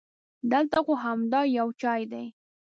دلته 0.51 0.77
خو 0.85 0.93
همدا 1.03 1.41
یو 1.57 1.67
چای 1.81 2.01
دی. 2.11 2.25